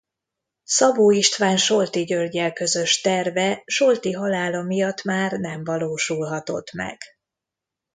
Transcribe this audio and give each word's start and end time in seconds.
Szabó 0.63 1.11
István 1.11 1.57
Solti 1.57 2.03
Györggyel 2.03 2.53
közös 2.53 3.01
terve 3.01 3.61
Solti 3.65 4.11
halála 4.11 4.61
miatt 4.61 5.03
már 5.03 5.31
nem 5.31 5.63
valósulhatott 5.63 6.71
meg. 6.73 6.97